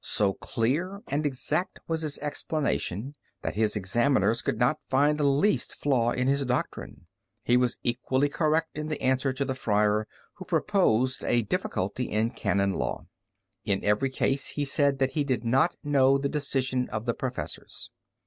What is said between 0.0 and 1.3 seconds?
So clear and